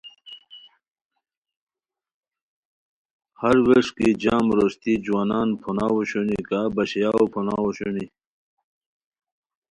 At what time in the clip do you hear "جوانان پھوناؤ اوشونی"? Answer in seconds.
5.03-6.39